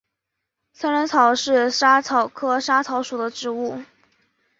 [0.73, 3.83] 三轮草是莎草科莎草属的植物。